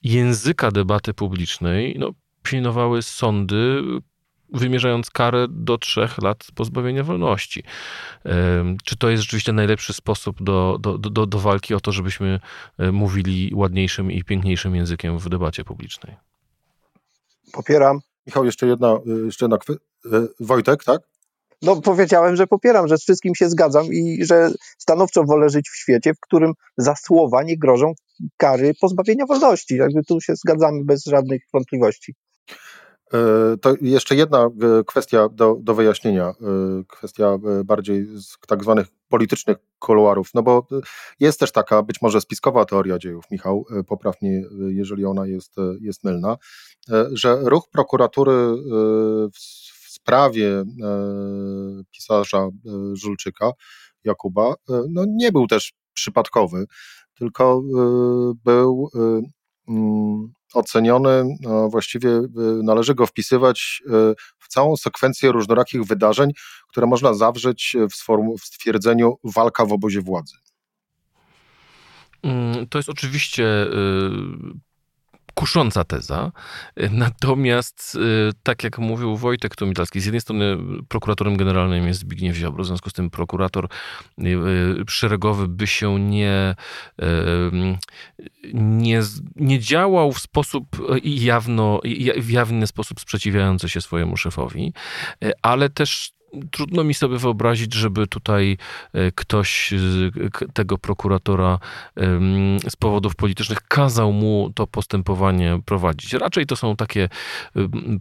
języka 0.04 0.72
debaty 0.72 1.14
publicznej 1.14 1.96
no, 2.00 2.12
pilnowały 2.44 3.02
sądy, 3.02 3.82
wymierzając 4.54 5.10
karę 5.10 5.48
do 5.50 5.78
trzech 5.78 6.18
lat 6.18 6.48
pozbawienia 6.56 7.04
wolności. 7.04 7.64
E, 8.26 8.76
czy 8.84 8.96
to 8.96 9.10
jest 9.10 9.24
rzeczywiście 9.24 9.54
najlepszy 9.54 9.94
sposób 9.94 10.44
do, 10.44 10.78
do, 10.80 10.98
do, 10.98 11.26
do 11.26 11.40
walki 11.40 11.74
o 11.74 11.80
to, 11.80 11.92
żebyśmy 11.92 12.40
e, 12.78 12.92
mówili 12.92 13.52
ładniejszym 13.54 14.12
i 14.12 14.24
piękniejszym 14.24 14.76
językiem 14.76 15.20
w 15.20 15.30
debacie 15.30 15.64
publicznej? 15.64 16.16
Popieram. 17.54 18.00
Michał, 18.28 18.46
jeszcze 18.46 18.68
jedna, 18.68 19.00
jeszcze 19.26 19.46
jedna. 19.46 19.58
Wojtek, 20.40 20.84
tak? 20.84 21.02
No 21.62 21.82
powiedziałem, 21.82 22.36
że 22.36 22.48
popieram, 22.48 22.88
że 22.88 22.98
z 22.98 23.02
wszystkim 23.02 23.36
się 23.36 23.50
zgadzam 23.50 23.86
i 23.86 24.26
że 24.26 24.50
stanowczo 24.78 25.24
wolę 25.24 25.50
żyć 25.50 25.70
w 25.70 25.78
świecie, 25.78 26.14
w 26.14 26.20
którym 26.20 26.54
za 26.78 26.96
słowa 26.96 27.44
nie 27.44 27.58
grożą 27.58 27.94
kary 28.38 28.74
pozbawienia 28.82 29.26
wolności. 29.26 29.76
Jakby 29.76 30.04
tu 30.04 30.22
się 30.22 30.36
zgadzamy 30.36 30.84
bez 30.86 31.06
żadnych 31.06 31.42
wątpliwości. 31.54 32.16
E, 33.14 33.58
to 33.58 33.74
jeszcze 33.82 34.16
jedna 34.16 34.46
e, 34.46 34.50
kwestia 34.84 35.30
do, 35.30 35.58
do 35.62 35.76
wyjaśnienia, 35.76 36.26
e, 36.30 36.34
kwestia 36.88 37.38
bardziej 37.66 38.06
z 38.06 38.38
tak 38.48 38.64
zwanych 38.64 38.88
politycznych 39.10 39.58
kuluarów, 39.80 40.30
no 40.34 40.44
bo 40.44 40.68
jest 41.20 41.40
też 41.40 41.52
taka 41.52 41.84
być 41.84 42.02
może 42.02 42.22
spiskowa 42.22 42.66
teoria 42.66 43.00
dziejów, 43.00 43.26
Michał, 43.32 43.66
poprawnie, 43.88 44.44
jeżeli 44.68 45.06
ona 45.06 45.28
jest, 45.28 45.56
jest 45.82 46.04
mylna, 46.04 46.38
że 47.12 47.40
ruch 47.42 47.70
prokuratury 47.72 48.34
w 49.34 49.75
sprawie 50.06 50.50
e, 50.50 50.66
pisarza 51.92 52.38
e, 52.38 52.50
Żulczyka, 52.94 53.52
Jakuba, 54.04 54.54
e, 54.70 54.82
no 54.90 55.06
nie 55.08 55.32
był 55.32 55.48
też 55.48 55.74
przypadkowy, 55.94 56.66
tylko 57.16 57.62
był 58.46 58.90
mm, 59.68 60.34
oceniony, 60.54 61.38
właściwie 61.70 62.10
należy 62.64 62.96
go 62.96 63.06
wpisywać 63.06 63.84
w 64.40 64.48
całą 64.48 64.78
sekwencję 64.78 65.32
różnorakich 65.32 65.84
wydarzeń, 65.84 66.32
które 66.70 66.88
można 66.88 67.14
zawrzeć 67.14 67.76
w 68.40 68.46
stwierdzeniu 68.46 69.16
walka 69.24 69.66
w 69.66 69.74
obozie 69.74 70.02
władzy. 70.02 70.36
Mm, 72.24 72.68
to 72.68 72.80
jest 72.80 72.90
oczywiście 72.90 73.68
kusząca 75.36 75.84
teza. 75.84 76.32
Natomiast, 76.92 77.96
y, 77.96 78.32
tak 78.44 78.64
jak 78.64 78.80
mówił 78.80 79.18
Wojtek 79.18 79.56
Tomitalski, 79.56 80.00
z 80.02 80.06
jednej 80.06 80.22
strony 80.22 80.58
prokuratorem 80.88 81.38
generalnym 81.38 81.88
jest 81.88 82.00
Zbigniew 82.00 82.36
Ziobro, 82.36 82.64
w 82.64 82.68
związku 82.68 82.90
z 82.90 82.94
tym 82.94 83.10
prokurator 83.10 83.68
y, 84.20 84.28
szeregowy 84.88 85.48
by 85.48 85.68
się 85.68 86.00
nie, 86.00 86.56
nie, 88.54 89.02
nie 89.36 89.60
działał 89.60 90.12
w 90.12 90.20
sposób 90.20 90.66
jawno, 91.04 91.82
w 92.18 92.30
jawny 92.30 92.68
sposób 92.68 93.00
sprzeciwiający 93.00 93.70
się 93.70 93.82
swojemu 93.82 94.18
szefowi, 94.18 94.74
ale 95.42 95.70
też 95.70 96.16
trudno 96.52 96.84
mi 96.84 96.94
sobie 96.94 97.18
wyobrazić, 97.18 97.74
żeby 97.74 98.08
tutaj 98.08 98.58
e, 98.94 99.12
ktoś 99.12 99.74
tego 100.54 100.78
prokuratora 100.78 101.60
z 102.70 102.76
powodów 102.76 103.16
politycznych 103.16 103.62
kazał 103.68 104.12
mu 104.14 104.52
to 104.56 104.68
postępowanie 104.68 105.60
prowadzić. 105.66 106.14
Raczej 106.14 106.46
to 106.46 106.56
są 106.56 106.76
takie, 106.76 107.10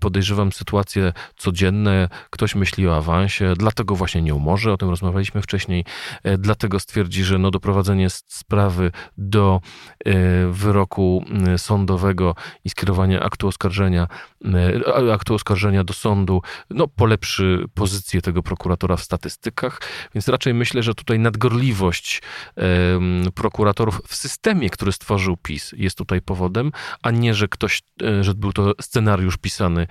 podejrzewam, 0.00 0.52
sytuacje 0.52 1.12
codzienne. 1.36 2.08
Ktoś 2.30 2.54
myśli 2.54 2.88
o 2.88 2.96
awansie, 2.96 3.54
dlatego 3.58 3.94
właśnie 3.94 4.22
nie 4.22 4.34
umorzy, 4.34 4.72
o 4.72 4.76
tym 4.76 4.90
rozmawialiśmy 4.90 5.42
wcześniej, 5.42 5.84
e, 6.22 6.38
dlatego 6.38 6.80
stwierdzi, 6.80 7.24
że 7.24 7.38
no 7.38 7.50
doprowadzenie 7.50 8.10
sprawy 8.10 8.90
do 9.18 9.60
e, 10.04 10.12
wyroku 10.48 11.24
sądowego 11.56 12.34
i 12.64 12.70
skierowanie 12.70 13.22
aktu 13.22 13.48
oskarżenia, 13.48 14.08
aktu 15.12 15.34
oskarżenia 15.34 15.84
do 15.84 15.94
sądu, 15.94 16.42
no 16.70 16.88
polepszy 16.88 17.64
pozycję 17.74 18.22
tego 18.24 18.42
prokuratora 18.42 18.96
w 18.96 19.02
statystykach, 19.02 19.80
więc 20.14 20.28
raczej 20.28 20.54
myślę, 20.54 20.82
że 20.82 20.94
tutaj 20.94 21.18
nadgorliwość 21.18 22.22
prokuratorów 23.34 24.00
w 24.06 24.14
systemie, 24.14 24.70
który 24.70 24.92
stworzył 24.92 25.36
PiS, 25.36 25.74
jest 25.76 25.98
tutaj 25.98 26.22
powodem, 26.22 26.72
a 27.02 27.10
nie, 27.10 27.34
że 27.34 27.48
ktoś, 27.48 27.82
e, 28.02 28.24
że 28.24 28.34
był 28.34 28.52
to 28.52 28.72
scenariusz 28.80 29.36
pisany 29.36 29.82
e, 29.82 29.86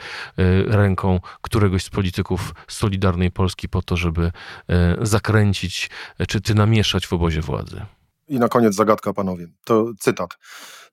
ręką 0.64 1.20
któregoś 1.42 1.84
z 1.84 1.90
polityków 1.90 2.54
Solidarnej 2.68 3.32
Polski 3.32 3.70
po 3.70 3.82
to, 3.82 3.98
żeby 3.98 4.32
e, 4.70 4.98
zakręcić 5.02 5.90
czy, 6.28 6.42
czy 6.42 6.56
namieszać 6.56 7.08
w 7.08 7.14
obozie 7.14 7.42
władzy. 7.42 7.86
I 8.28 8.40
na 8.40 8.50
koniec 8.50 8.76
zagadka, 8.76 9.14
panowie. 9.14 9.48
To 9.64 9.86
cytat. 10.00 10.38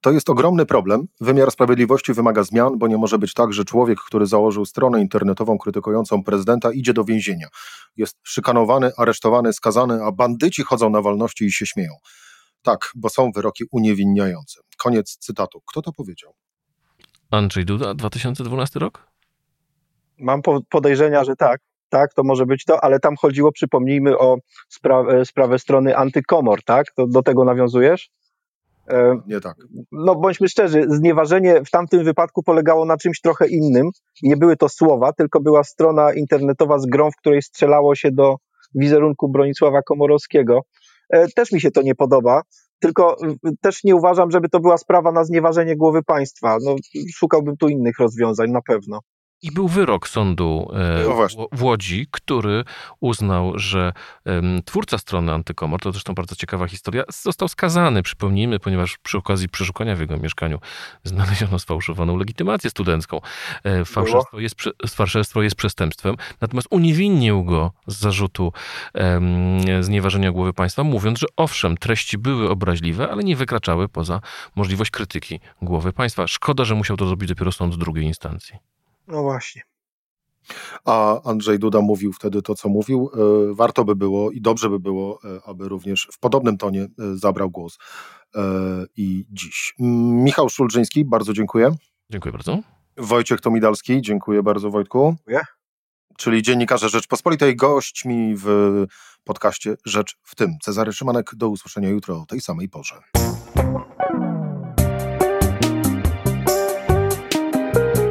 To 0.00 0.10
jest 0.10 0.30
ogromny 0.30 0.66
problem. 0.66 1.06
Wymiar 1.20 1.50
sprawiedliwości 1.50 2.12
wymaga 2.12 2.42
zmian, 2.42 2.78
bo 2.78 2.88
nie 2.88 2.96
może 2.96 3.18
być 3.18 3.34
tak, 3.34 3.52
że 3.52 3.64
człowiek, 3.64 3.98
który 4.06 4.26
założył 4.26 4.64
stronę 4.64 5.00
internetową 5.00 5.58
krytykującą 5.58 6.24
prezydenta, 6.24 6.72
idzie 6.72 6.92
do 6.92 7.04
więzienia. 7.04 7.48
Jest 7.96 8.16
szykanowany, 8.22 8.90
aresztowany, 8.96 9.52
skazany, 9.52 10.04
a 10.04 10.12
bandyci 10.12 10.62
chodzą 10.62 10.90
na 10.90 11.02
wolności 11.02 11.44
i 11.44 11.52
się 11.52 11.66
śmieją. 11.66 11.92
Tak, 12.62 12.92
bo 12.94 13.08
są 13.08 13.32
wyroki 13.32 13.64
uniewinniające. 13.72 14.60
Koniec 14.78 15.16
cytatu. 15.18 15.62
Kto 15.66 15.82
to 15.82 15.92
powiedział? 15.92 16.34
Andrzej 17.30 17.64
Duda, 17.64 17.94
2012 17.94 18.80
rok? 18.80 19.06
Mam 20.18 20.40
podejrzenia, 20.70 21.24
że 21.24 21.36
tak. 21.36 21.60
Tak, 21.88 22.14
to 22.14 22.22
może 22.24 22.46
być 22.46 22.64
to, 22.64 22.84
ale 22.84 23.00
tam 23.00 23.16
chodziło, 23.16 23.52
przypomnijmy, 23.52 24.18
o 24.18 24.36
spra 24.68 25.04
sprawę 25.24 25.58
strony 25.58 25.96
antykomor, 25.96 26.62
tak? 26.64 26.86
To 26.96 27.06
do 27.06 27.22
tego 27.22 27.44
nawiązujesz? 27.44 28.10
E, 28.90 29.20
nie 29.26 29.40
tak. 29.40 29.56
No 29.92 30.14
bądźmy 30.14 30.48
szczerzy, 30.48 30.86
znieważenie 30.88 31.64
w 31.64 31.70
tamtym 31.70 32.04
wypadku 32.04 32.42
polegało 32.42 32.84
na 32.84 32.96
czymś 32.96 33.20
trochę 33.20 33.48
innym. 33.48 33.90
Nie 34.22 34.36
były 34.36 34.56
to 34.56 34.68
słowa, 34.68 35.12
tylko 35.12 35.40
była 35.40 35.64
strona 35.64 36.12
internetowa 36.12 36.78
z 36.78 36.86
grą, 36.86 37.10
w 37.10 37.16
której 37.16 37.42
strzelało 37.42 37.94
się 37.94 38.10
do 38.12 38.36
wizerunku 38.74 39.28
Bronisława 39.28 39.82
Komorowskiego. 39.82 40.60
E, 41.10 41.28
też 41.28 41.52
mi 41.52 41.60
się 41.60 41.70
to 41.70 41.82
nie 41.82 41.94
podoba, 41.94 42.42
tylko 42.80 43.16
też 43.60 43.84
nie 43.84 43.96
uważam, 43.96 44.30
żeby 44.30 44.48
to 44.48 44.60
była 44.60 44.78
sprawa 44.78 45.12
na 45.12 45.24
znieważenie 45.24 45.76
głowy 45.76 46.02
państwa. 46.02 46.56
No, 46.64 46.76
szukałbym 47.14 47.56
tu 47.56 47.68
innych 47.68 47.98
rozwiązań 47.98 48.50
na 48.50 48.62
pewno. 48.62 49.00
I 49.42 49.52
był 49.52 49.68
wyrok 49.68 50.08
sądu 50.08 50.72
e, 50.74 51.04
no 51.36 51.48
w 51.52 51.62
Łodzi, 51.62 52.06
który 52.10 52.64
uznał, 53.00 53.58
że 53.58 53.92
twórca 54.64 54.98
strony 54.98 55.32
Antykomor, 55.32 55.80
to 55.80 55.92
zresztą 55.92 56.14
bardzo 56.14 56.36
ciekawa 56.36 56.66
historia, 56.66 57.04
został 57.08 57.48
skazany, 57.48 58.02
przypomnijmy, 58.02 58.58
ponieważ 58.58 58.98
przy 58.98 59.18
okazji 59.18 59.48
przeszukania 59.48 59.96
w 59.96 60.00
jego 60.00 60.16
mieszkaniu 60.16 60.58
znaleziono 61.04 61.58
sfałszowaną 61.58 62.16
legitymację 62.16 62.70
studencką. 62.70 63.20
E, 63.64 63.84
fałszerstwo 63.84 64.40
jest, 64.40 64.56
fałszerstwo 64.88 65.42
jest 65.42 65.56
przestępstwem, 65.56 66.16
natomiast 66.40 66.68
uniewinnił 66.70 67.44
go 67.44 67.72
z 67.86 67.98
zarzutu 67.98 68.52
znieważenia 69.80 70.32
głowy 70.32 70.52
państwa, 70.52 70.84
mówiąc, 70.84 71.18
że 71.18 71.26
owszem, 71.36 71.76
treści 71.76 72.18
były 72.18 72.50
obraźliwe, 72.50 73.10
ale 73.10 73.24
nie 73.24 73.36
wykraczały 73.36 73.88
poza 73.88 74.20
możliwość 74.56 74.90
krytyki 74.90 75.40
głowy 75.62 75.92
państwa. 75.92 76.26
Szkoda, 76.26 76.64
że 76.64 76.74
musiał 76.74 76.96
to 76.96 77.06
zrobić 77.06 77.28
dopiero 77.28 77.52
sąd 77.52 77.76
drugiej 77.76 78.04
instancji. 78.04 78.79
No 79.10 79.22
właśnie. 79.22 79.62
A 80.84 81.22
Andrzej 81.22 81.58
Duda 81.58 81.80
mówił 81.80 82.12
wtedy 82.12 82.42
to, 82.42 82.54
co 82.54 82.68
mówił. 82.68 83.10
E, 83.14 83.54
warto 83.54 83.84
by 83.84 83.96
było 83.96 84.30
i 84.30 84.40
dobrze 84.40 84.70
by 84.70 84.78
było, 84.80 85.18
e, 85.24 85.40
aby 85.48 85.68
również 85.68 86.08
w 86.12 86.18
podobnym 86.18 86.56
tonie 86.56 86.82
e, 86.82 86.88
zabrał 86.98 87.50
głos 87.50 87.78
i 88.96 89.24
dziś. 89.30 89.74
Michał 90.24 90.48
Szulżyński, 90.48 91.04
bardzo 91.04 91.32
dziękuję. 91.32 91.74
Dziękuję 92.10 92.32
bardzo. 92.32 92.58
Wojciech 92.96 93.40
Tomidalski, 93.40 94.02
dziękuję 94.02 94.42
bardzo 94.42 94.70
Wojtku. 94.70 95.14
Dziękuję. 95.16 95.40
Czyli 96.16 96.42
dziennikarze 96.42 96.88
Rzeczpospolitej, 96.88 97.56
gośćmi 97.56 98.34
w 98.36 98.46
podcaście 99.24 99.74
Rzecz 99.84 100.16
w 100.22 100.34
tym. 100.34 100.58
Cezary 100.62 100.92
Szymanek, 100.92 101.30
do 101.34 101.48
usłyszenia 101.48 101.88
jutro 101.88 102.20
o 102.20 102.26
tej 102.26 102.40
samej 102.40 102.68
porze. 102.68 102.94